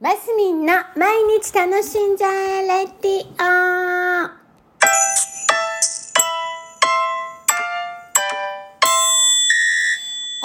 [0.00, 4.30] マスミンの毎日楽しんじゃえレディオ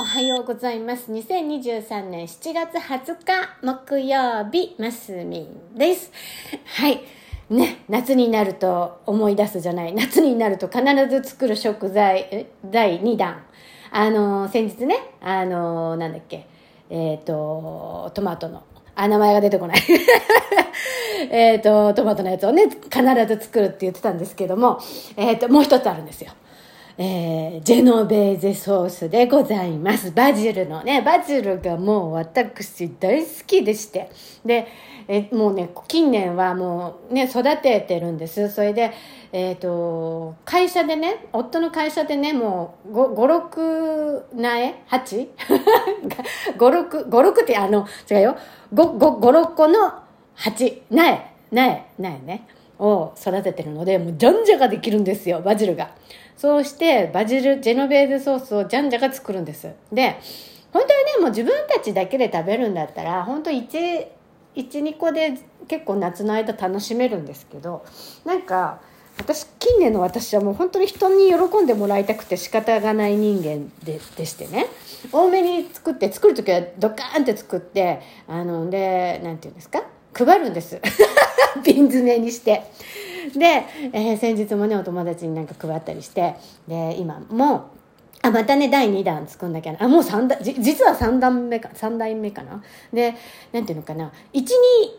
[0.02, 1.12] おはようございます。
[1.12, 6.12] 2023年7月20日木曜日、マスミンです。
[6.66, 7.02] はい。
[7.52, 9.94] ね、夏になると思い出すじゃない。
[9.94, 13.44] 夏になると必ず作る食材、第2弾。
[13.92, 16.48] あの先日ね、あのなんだっけ、
[16.90, 18.64] えっ、と、トマトの、
[18.96, 19.82] あ、名前が出てこない。
[21.32, 24.80] えっと、トマトのやつをね、必ず作るって言ってたんですけども、
[25.16, 26.32] えっ、と、もう一つあるんですよ。
[26.96, 30.12] えージェノベーゼソースでございます。
[30.12, 34.12] バジルのね、バジルがもう私大好きでして。
[34.46, 34.68] で、
[35.08, 38.48] えもうね、近年はもうね、育ててるんです。
[38.50, 38.92] それで、
[39.32, 45.28] えっ、と、会社でね、夫の会社でね、もう5、5 6苗 ?8?
[46.58, 48.38] 5、6、 5、6ってあの、違うよ。
[48.72, 49.94] 5、5、5 6個の
[50.38, 51.20] 8、苗、
[51.52, 52.46] 苗、苗ね。
[52.84, 55.92] を育ててるので、もうじゃんじゃができるんですよ、バジルが。
[56.38, 59.70] そうして、バジル、ジェノベーゼソースをじゃんじゃが作るんです。
[59.92, 60.18] で、
[60.74, 63.68] 本当にね、もう自分たちだけで食べるんだったら、本当1、
[64.56, 65.34] 1、2個で
[65.68, 67.86] 結構夏の間楽しめるんですけど、
[68.26, 68.82] なんか、
[69.20, 74.66] 私、近年の私はもう本当に人に喜んでもらいたくて仕方がない人間ででしてね、
[75.12, 79.84] 多めに作って、作る時はドカーンって作って、あの、で、なんていうんですか？
[80.16, 80.82] 配るんです。
[81.64, 82.64] 瓶詰めにして。
[83.36, 86.36] で、えー先日もね、お友達になんか配ったりして、
[86.68, 87.70] で、今も、
[88.26, 89.84] あ、またね、第2弾作んなきゃな。
[89.84, 92.64] あ、もう3段、じ実は3段目か、3代目かな。
[92.94, 93.14] で、
[93.52, 94.14] なんていうのかな。
[94.34, 94.44] 1、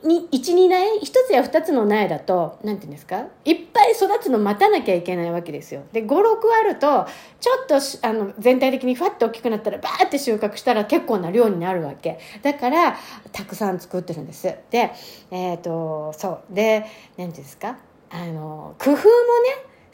[0.05, 3.25] 2、1、2苗 ?1 つや2つの苗だと、なんていうんですか？
[3.47, 5.85] いっぱい育つの待たなきゃいけないわけですよ。
[5.93, 6.21] で、5、6
[6.61, 7.07] あると、
[7.41, 12.19] ちょっと、あの、全体的にファッと大きくなったら、バーって収穫したら結構な量になるわけ。
[12.43, 12.95] だから、
[13.33, 14.55] たくさん作ってるんです。
[14.71, 14.93] で、
[15.31, 16.55] えっ、と、そう。
[16.55, 17.79] で、なんていうんですか？
[18.11, 19.09] あの、工夫もね、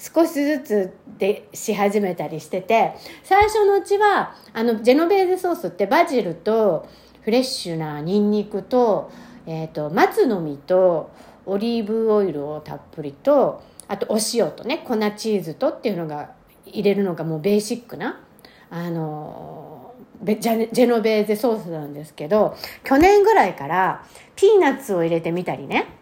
[0.01, 6.89] 少しずつでし始めたりしてて最初のうちはあのジェノベーゼソースってバジルと
[7.21, 9.13] フレッシュなニンニクと,、
[9.47, 11.11] えー、と松の実と
[11.45, 16.31] オリーブオイルをたっぷりとあとお塩とね粉チーズとっていうのが
[16.65, 18.21] 入れるのがもうベーシックな
[18.71, 26.00] あのベジャジェノベーゼソースなんですけど去年ぐらいからピーナッツを入れてみたりね。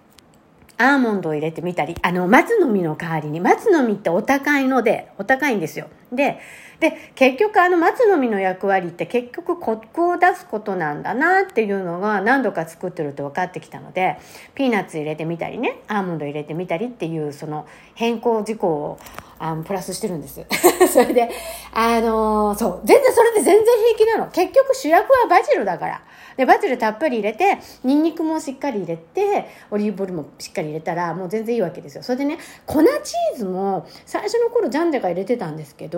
[0.79, 5.89] アーモンドを入れてみたり、あの、松の実の代わりに、松の実ってお高いので、お高いんですよ。
[6.13, 6.39] で、
[6.81, 14.19] で、結局あの松の実の役割って結局コクを出すことなんだなっていうのが何度か作ってると分かってきたので、
[14.55, 18.99] ピーナッツ入れてみたりね、アーモンド入れてみたりっていうその変更事項を
[19.41, 20.45] あのプラスしてるんです。
[20.93, 21.31] それで、
[21.73, 24.31] あのーそう、全然それで全然平気なの。
[24.31, 26.03] 結局主役はバジルだから。
[26.37, 32.05] で、バジルたっぷり入れて、ニンニクもしっかり入れて、オリーブオイルもしっかり入れたら、もう全然いいわけですよ。
[32.05, 35.98] それでね、粉チーズも、最初の頃ジャンジャが入れてたんですけど、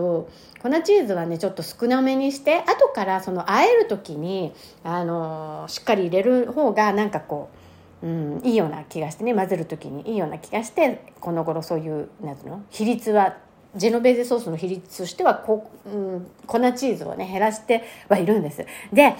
[0.62, 4.52] 粉チーズはね、ちょっと少なめにして、後からその、和える時に、
[4.84, 7.60] あのしっかり入れる方が、なんかこう、
[8.02, 12.62] うん、いいような気がしてね混ぜる時にいいような気がしてこの頃そういうなんていうの？
[12.70, 13.36] 比率は
[13.76, 18.64] ジェノベーゼソースの比率としてはこ、うん、粉チーズをね減らしてはいるんです。
[18.90, 19.16] で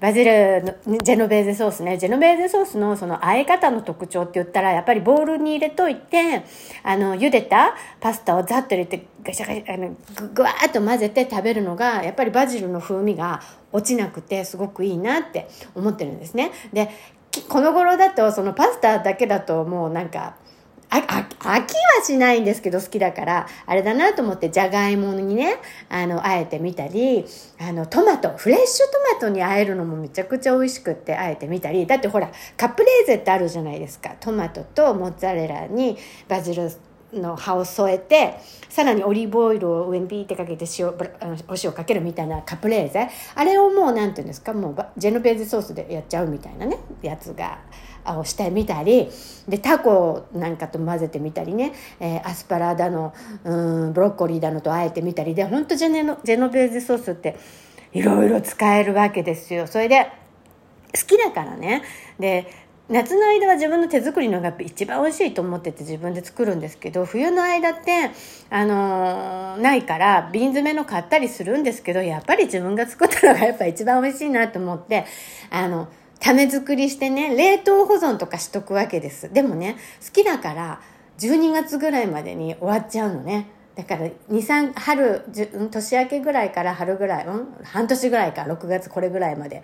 [0.00, 1.98] バジルのジェノベーゼソースね。
[1.98, 6.44] ジェノベーゼソースのその和え方の特徴って言ったらやっぱりボウルに入れといて
[6.84, 13.42] あの茹でたパスタをざっと入れてガシャガシャあのぐぐわーっと混ぜて食べるのがやっぱりバジルの風味が
[13.72, 16.52] 落ちなくてすごくいいなって思ってるんですね。
[16.72, 16.90] で
[17.48, 20.36] この頃だとそのパスタだけだともうなんか
[20.90, 25.56] あ飽きはしないんですけど好きだからあれだなと思ってじゃがいもにね
[25.88, 27.24] あのあえてみたり
[27.60, 34.14] あのトマトフレッシュトマトにあえるのもめちゃくちゃ美味しくってあえてみたりだってほらカプレーゼってあるじゃないですか。
[34.20, 35.96] トマトとモッツァレラに
[36.28, 36.70] バジル
[37.12, 38.38] の葉を添えて
[38.68, 40.94] さらにオリーブオイルを上にビーってかけて塩お
[41.62, 43.08] 塩かけるみたいなカプレーゼ。
[43.34, 47.60] あれをもうなんていうんですかもうジェノベーゼソースでやっちゃうみたいなねやつが
[48.06, 49.08] をしてみたり
[49.48, 57.36] でタコなんかと混ぜてみたりね、えーアスパラだのうんブロッコリーだのとあえてみたりで本当ジェネノジェノベーゼソースって
[57.92, 59.66] いろいろ使えるわけですよ。
[59.66, 60.10] それで
[60.94, 61.82] 好きだからね。
[62.18, 68.10] で夏の間は自分の手作りのが一番美味しいと思ってて自分で作るんですけど冬の間って、
[68.48, 75.04] あのーないから瓶詰めの買ったりするんですけどやっぱり自分が作ったのがやっぱ一番美味しいなと思って
[75.50, 75.88] あの
[76.20, 79.32] 種作りしてね冷凍保存とかしとくわけです。
[79.32, 80.80] でもね好きだから
[81.18, 83.50] 12月ぐらいまでに終わっちゃうのね。
[83.74, 85.24] だから23春
[85.70, 89.62] 年明けぐらいから春ぐらい、うん、半年ぐらいか6月これぐらいまで、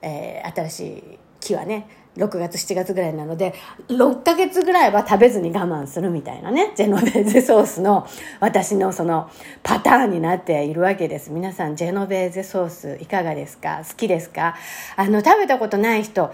[0.00, 3.54] えー新しい木はね6月7月ぐらいなので
[3.88, 8.06] 6ヶ月ぐらいは食べずに我慢するみたいなねジェノベーゼソースの
[8.38, 9.30] 私のその
[9.62, 11.30] パターンになっているわけです。
[11.30, 13.82] 皆さんジェノベーゼソースいかがですか？
[13.88, 14.56] 好きですか？
[14.96, 16.32] あの食べたことない人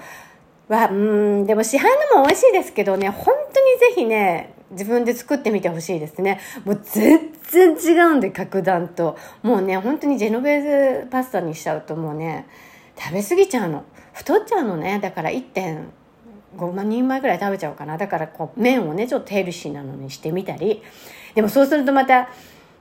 [0.69, 1.85] はうんでも市販
[2.15, 6.41] のも美味しいですけどね本当にぜひね自分で作ってみてほしいですね。
[6.65, 9.17] もう全然違うんで格段と。
[9.43, 12.49] もうね本当にジェノベーゼパスタにしちゃうともうね
[12.99, 13.85] 食べ過ぎちゃうの。
[14.19, 14.99] 太っちゃうのね。
[14.99, 17.97] だから1.5万人前ぐらい食べちゃおうかな。
[17.97, 20.83] だからこう麺をねちょっとヘルシーなのにしてみたり。
[21.35, 22.29] でもそうするとまた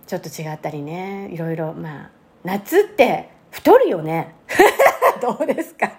[0.08, 1.30] ちょっと違ったりね。
[1.32, 2.10] いろいろまあ
[2.44, 4.36] 夏って太るよね。
[5.22, 5.92] どうですか？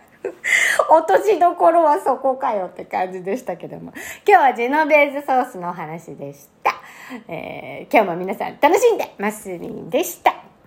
[0.91, 3.93] 落としどころはそこかよって感じでしたけども。
[4.27, 6.75] 今日はジェノベーゼソースのお話でした、
[7.29, 10.38] えー、今日も皆さん楽しんでますみんでした。